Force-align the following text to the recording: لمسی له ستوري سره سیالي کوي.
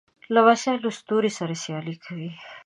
لمسی 0.33 0.73
له 0.83 0.89
ستوري 0.99 1.31
سره 1.37 1.53
سیالي 1.63 1.95
کوي. 2.03 2.31